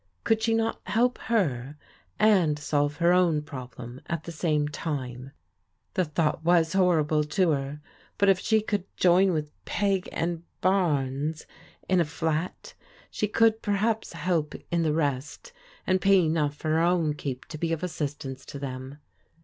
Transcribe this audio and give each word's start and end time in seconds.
Could 0.23 0.41
she 0.41 0.55
not 0.55 0.81
help 0.85 1.19
her 1.19 1.77
and 2.17 2.57
solve 2.57 2.95
her 2.95 3.13
own 3.13 3.43
problem 3.43 4.01
at 4.07 4.23
the 4.23 4.31
same 4.31 4.67
time? 4.67 5.29
The 5.93 6.05
thought 6.05 6.43
was 6.43 6.73
horrible 6.73 7.23
to 7.25 7.51
her, 7.51 7.81
but 8.17 8.27
if 8.27 8.39
she 8.39 8.61
could 8.61 8.83
join 8.97 9.31
with 9.31 9.51
Peg 9.65 10.09
and 10.11 10.41
Barnes 10.59 11.45
in 11.87 11.99
a 11.99 12.05
flat 12.05 12.73
she 13.11 13.27
could 13.27 13.61
perhaps 13.61 14.13
help 14.13 14.53
231 14.53 14.53
232 14.57 14.57
PBODIOAL 14.57 14.65
DAUOHTEBS 14.65 14.67
in 14.71 14.81
the 14.81 14.93
rest, 14.93 15.53
and 15.85 16.01
pay 16.01 16.19
enough 16.25 16.55
for 16.55 16.69
her 16.69 16.79
own 16.79 17.13
keq> 17.13 17.45
to 17.45 17.57
be 17.59 17.71
of 17.71 17.83
assistance 17.83 18.43
to 18.47 18.57
them. 18.57 18.97